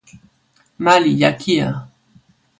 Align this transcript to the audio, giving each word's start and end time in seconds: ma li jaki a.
ma 0.83 0.93
li 1.03 1.11
jaki 1.21 1.55
a. 1.67 1.69